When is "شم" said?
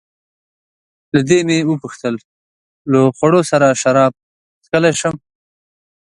5.01-5.15